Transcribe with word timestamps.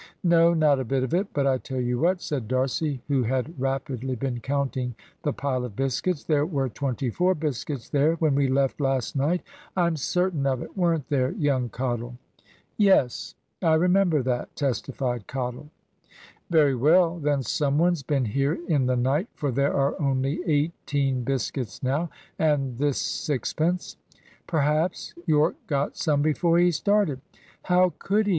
"No 0.23 0.55
not 0.55 0.79
a 0.79 0.83
bit 0.83 1.03
of 1.03 1.13
it. 1.13 1.27
But 1.31 1.45
I 1.45 1.59
tell 1.59 1.79
you 1.79 1.99
what," 1.99 2.23
said 2.23 2.47
D'Arcy, 2.47 3.03
who 3.07 3.21
had 3.21 3.53
rapidly 3.61 4.15
been 4.15 4.39
counting 4.39 4.95
the 5.21 5.31
pile 5.31 5.63
of 5.63 5.75
biscuits; 5.75 6.23
"there 6.23 6.43
were 6.43 6.69
twenty 6.69 7.11
four 7.11 7.35
biscuits 7.35 7.87
there 7.87 8.15
when 8.15 8.33
we 8.33 8.47
left 8.47 8.81
last 8.81 9.15
night. 9.15 9.43
I'm 9.77 9.95
certain 9.95 10.47
of 10.47 10.59
it; 10.63 10.75
weren't 10.75 11.07
there, 11.09 11.33
young 11.33 11.69
Cottle?" 11.69 12.17
"Yes. 12.77 13.35
I 13.61 13.75
remember 13.75 14.23
that," 14.23 14.55
testified 14.55 15.27
Cottle. 15.27 15.69
"Very 16.49 16.73
well; 16.73 17.19
then 17.19 17.43
some 17.43 17.77
one's 17.77 18.01
been 18.01 18.25
here 18.25 18.57
in 18.67 18.87
the 18.87 18.97
night, 18.97 19.27
for 19.35 19.51
there 19.51 19.75
are 19.75 20.01
only 20.01 20.41
eighteen 20.47 21.23
biscuits 21.23 21.83
now, 21.83 22.09
and 22.39 22.79
this 22.79 22.97
sixpence." 22.97 23.97
"Perhaps 24.47 25.13
Yorke 25.27 25.57
got 25.67 25.95
some 25.95 26.23
before 26.23 26.57
he 26.57 26.71
started?" 26.71 27.21
"How 27.65 27.93
could 27.99 28.25
he? 28.25 28.29